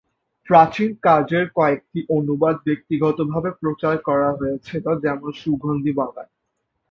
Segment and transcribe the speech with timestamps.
[0.47, 6.27] প্রাচীন কাজের কয়েকটি অনুবাদ ব্যক্তিগতভাবে প্রচার করা হয়েছিল, যেমন সুগন্ধি বাগান।